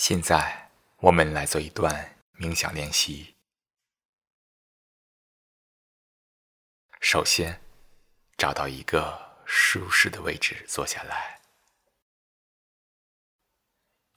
[0.00, 3.34] 现在，我们来做一段冥想练习。
[7.00, 7.60] 首先，
[8.36, 11.40] 找到一个舒适的位置坐下来，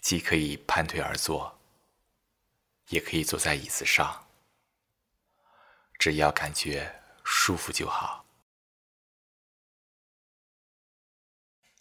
[0.02, 1.60] 既可以盘腿而坐，
[2.90, 4.28] 也可以坐在椅子上，
[5.98, 8.24] 只要感觉舒服就好。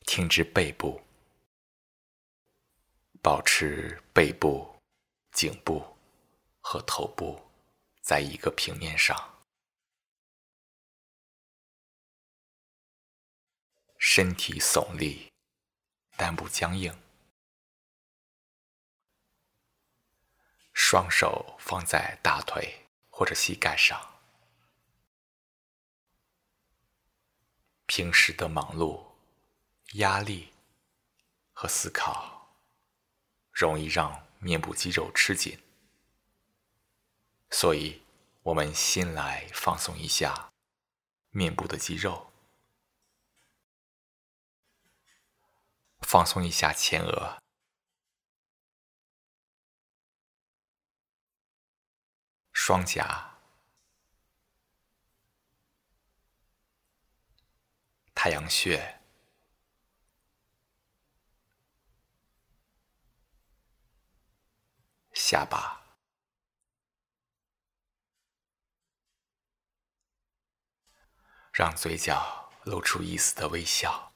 [0.06, 1.02] 挺直背部。
[3.22, 4.80] 保持背部、
[5.32, 5.94] 颈部
[6.62, 7.50] 和头部
[8.00, 9.42] 在一个平面上，
[13.98, 15.30] 身体耸立，
[16.16, 16.98] 但不僵硬，
[20.72, 24.00] 双手放在大腿或者膝盖上。
[27.84, 29.04] 平时的忙碌、
[29.94, 30.54] 压力
[31.52, 32.39] 和思考。
[33.60, 35.62] 容易让面部肌肉吃紧，
[37.50, 38.02] 所以
[38.42, 40.50] 我们先来放松一下
[41.28, 42.32] 面部的肌肉，
[46.00, 47.38] 放松一下前额、
[52.54, 53.36] 双颊、
[58.14, 58.99] 太阳穴。
[65.30, 65.80] 下巴，
[71.52, 74.12] 让嘴角露出一丝的微笑，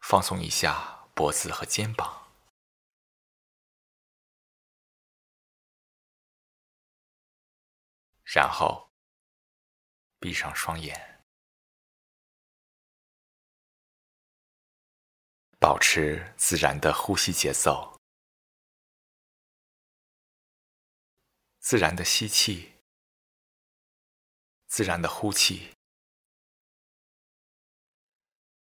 [0.00, 2.28] 放松一下脖子和肩膀，
[8.24, 8.90] 然后
[10.18, 11.17] 闭上双眼。
[15.60, 17.98] 保持自然的呼吸节奏，
[21.58, 22.74] 自然的吸气，
[24.68, 25.74] 自然的呼气。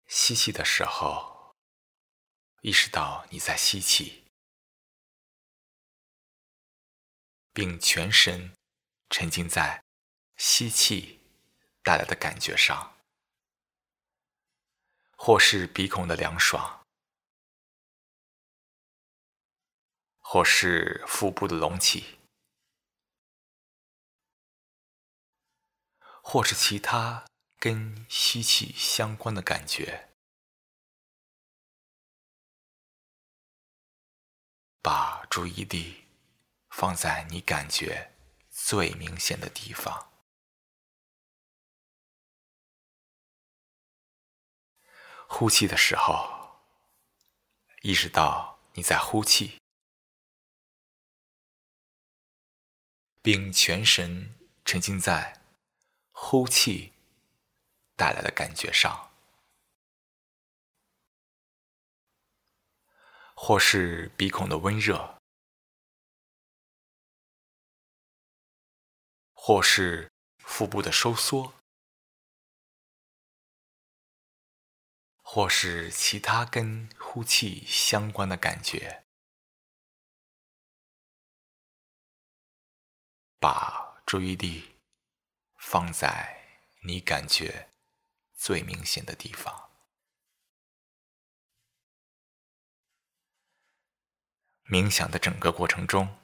[0.06, 1.56] 吸气的时候，
[2.62, 4.28] 意识到你在吸气，
[7.52, 8.56] 并全身
[9.10, 9.84] 沉浸在
[10.38, 11.20] 吸气
[11.82, 12.95] 带来的感觉上。
[15.16, 16.86] 或是鼻孔的凉爽，
[20.20, 22.20] 或是腹部的隆起，
[26.22, 27.26] 或是其他
[27.58, 30.10] 跟吸气相关的感觉，
[34.82, 36.06] 把注意力
[36.70, 38.14] 放在你感觉
[38.52, 40.15] 最明显的地方。
[45.28, 46.62] 呼气的时候，
[47.82, 49.60] 意识到你在呼气，
[53.22, 55.42] 并全神沉浸在
[56.12, 56.94] 呼气
[57.96, 59.12] 带来的感觉上，
[63.36, 65.18] 或是鼻孔的温热，
[69.34, 70.10] 或是
[70.40, 71.54] 腹部的收缩。
[75.28, 79.04] 或是其他跟呼气相关的感觉，
[83.40, 84.76] 把注意力
[85.58, 87.72] 放在你感觉
[88.36, 89.72] 最明显的地方。
[94.70, 96.20] 冥想的整个过程中，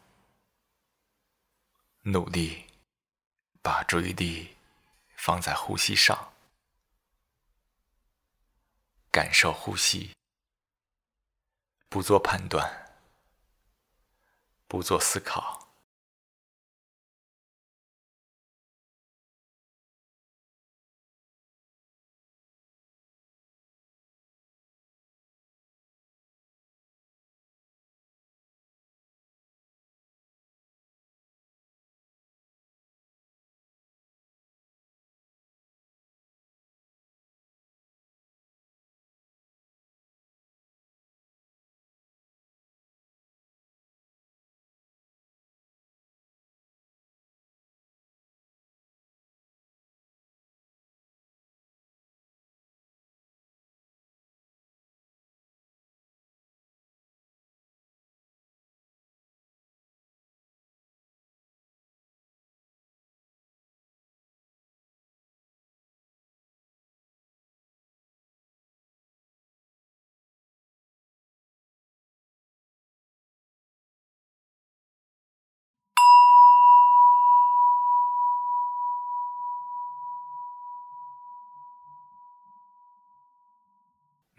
[2.04, 2.68] 努力
[3.64, 4.56] 把注意力
[5.16, 6.31] 放在呼吸上。
[9.12, 10.16] 感受呼吸，
[11.90, 12.96] 不做判断，
[14.68, 15.71] 不做思考。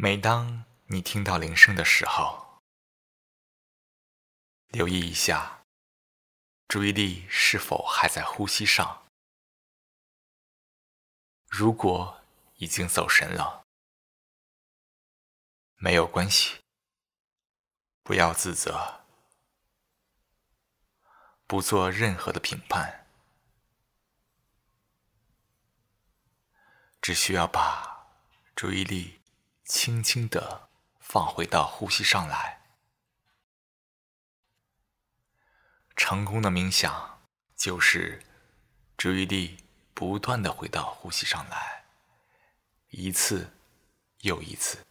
[0.05, 2.61] 每当你听到铃声的时候，
[4.67, 5.63] 留意一下，
[6.67, 9.07] 注意力是否还在呼吸上。
[11.47, 12.21] 如果
[12.57, 13.65] 已经走神了，
[15.77, 16.59] 没有关系，
[18.03, 19.05] 不要自责，
[21.47, 23.07] 不做任何的评判，
[27.01, 28.09] 只需要把
[28.57, 29.22] 注意力。
[29.65, 30.69] 轻轻的
[31.01, 32.61] 放回到呼吸上来。
[35.95, 37.23] 成功的冥想
[37.57, 38.23] 就是
[38.97, 39.59] 注意力
[39.95, 41.85] 不断的回到呼吸上来，
[42.89, 43.53] 一次
[44.21, 44.85] 又一次。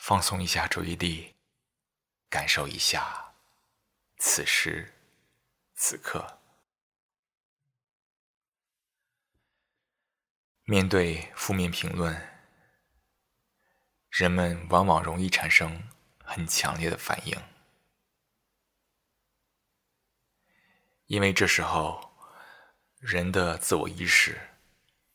[0.00, 1.36] 放松一下注意力，
[2.30, 3.34] 感受一下
[4.16, 4.94] 此时
[5.74, 6.40] 此刻。
[10.64, 12.18] 面对负面评论，
[14.08, 15.86] 人们往往容易产生
[16.24, 17.38] 很强烈的反应，
[21.04, 22.16] 因为这时候
[22.98, 24.56] 人的自我意识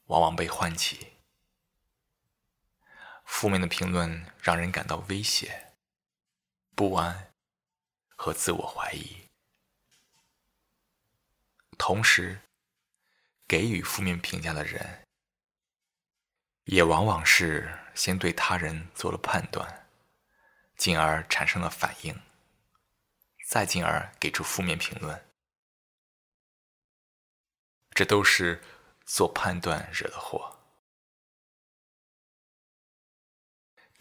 [0.06, 1.15] 往往被唤起。
[3.26, 5.74] 负面的评论让人感到威胁、
[6.74, 7.34] 不安
[8.16, 9.28] 和自我怀疑，
[11.78, 12.42] 同时
[13.48, 15.06] 给予负面评价的人，
[16.64, 19.90] 也往往是先对他人做了判断，
[20.78, 22.22] 进而产生了反应，
[23.48, 25.30] 再进而给出负面评论，
[27.92, 28.64] 这都是
[29.06, 30.55] 做判断惹的祸。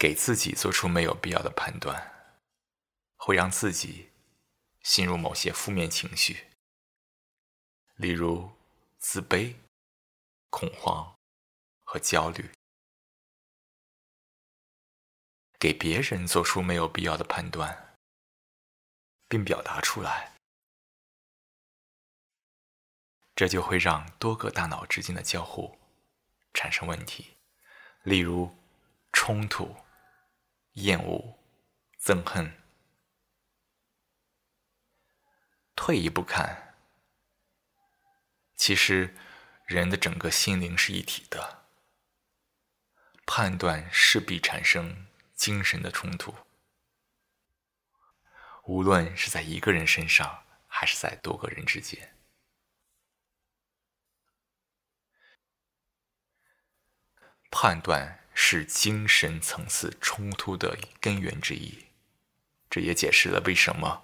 [0.05, 2.13] 给自己做出没有必要的判断，
[3.15, 4.11] 会让自己
[4.83, 6.45] 陷入某些负面情绪，
[7.95, 8.51] 例如
[8.99, 9.55] 自卑、
[10.51, 11.17] 恐慌
[11.83, 12.51] 和焦虑。
[15.57, 17.97] 给别人做出没有必要的判断，
[19.27, 20.33] 并表达出来，
[23.35, 25.75] 这就会让多个大脑之间的交互
[26.53, 27.35] 产生问题，
[28.03, 28.55] 例如
[29.11, 29.75] 冲突。
[30.75, 31.39] 厌恶、
[32.01, 32.61] 憎恨。
[35.75, 36.75] 退一步看，
[38.55, 39.15] 其实
[39.65, 41.65] 人的整个心灵是一体的，
[43.25, 46.35] 判断势必产生精神的冲突，
[48.63, 52.17] 无论是在一个人身上，还是在多个人之间，
[57.49, 58.24] 判断。
[58.37, 61.85] 是精神层次冲突的根源之一，
[62.69, 64.03] 这也解释了为什么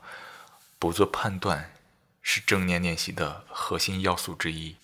[0.80, 1.76] 不做判断
[2.22, 4.78] 是正念练习的核心要素之一。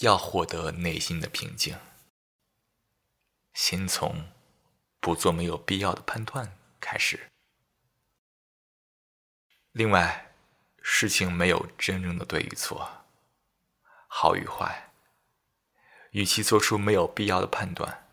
[0.00, 1.78] 要获得内心的平静，
[3.54, 4.32] 先从
[4.98, 7.30] 不做没有必要的判断开始。
[9.72, 10.32] 另外，
[10.82, 13.04] 事情没有真正的对与错，
[14.08, 14.89] 好与坏。
[16.10, 18.08] 与其做出没有必要的判断，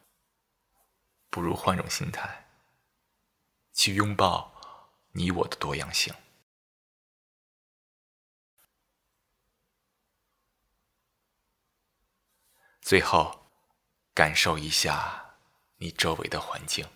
[1.29, 2.47] 不如换种心态，
[3.73, 4.53] 去拥抱
[5.13, 6.13] 你我的多样性。
[12.81, 13.49] 最后，
[14.13, 15.35] 感受一下
[15.77, 16.87] 你周围的环境。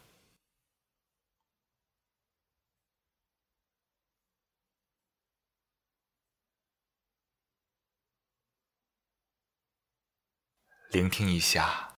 [10.92, 11.96] 聆听一下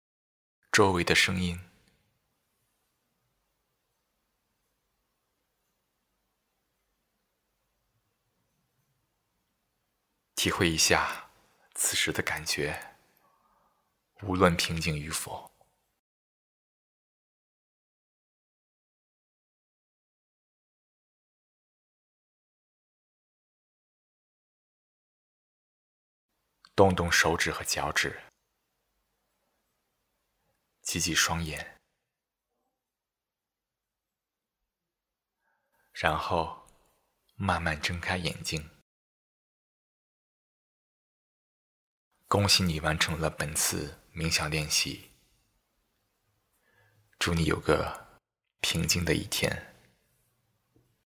[0.71, 1.59] 周围的声音，
[10.35, 11.31] 体会一下
[11.75, 12.99] 此时的感觉，
[14.25, 15.51] 无论平静与否。
[26.75, 28.32] 动动手指和脚趾。
[30.93, 31.81] 挤挤双眼，
[35.95, 36.69] 然后
[37.35, 38.69] 慢慢睁开眼睛。
[42.29, 45.11] 恭喜你完成了本次冥想练习，
[47.19, 48.21] 祝你有个
[48.61, 49.72] 平静的一天。